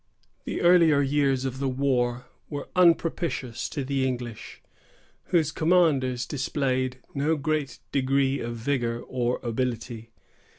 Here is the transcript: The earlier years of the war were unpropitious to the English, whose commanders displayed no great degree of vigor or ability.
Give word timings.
The 0.45 0.61
earlier 0.61 1.01
years 1.03 1.45
of 1.45 1.59
the 1.59 1.69
war 1.69 2.25
were 2.49 2.69
unpropitious 2.75 3.69
to 3.69 3.83
the 3.83 4.03
English, 4.07 4.59
whose 5.25 5.51
commanders 5.51 6.25
displayed 6.25 6.97
no 7.13 7.35
great 7.35 7.77
degree 7.91 8.39
of 8.39 8.55
vigor 8.55 8.99
or 8.99 9.39
ability. 9.43 10.09